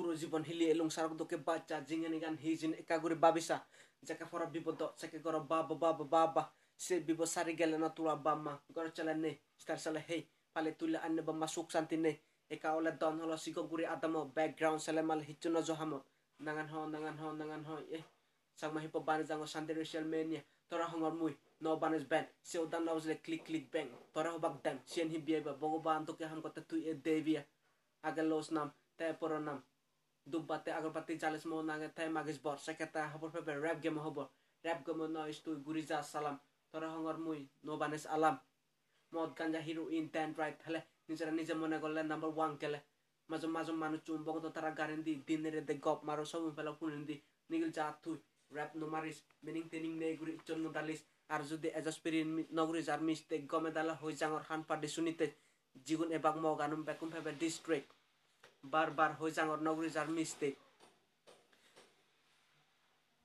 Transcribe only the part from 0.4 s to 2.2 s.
হিলিয়ে এলুং সারক দোকে বাচ্চা জিঙেনি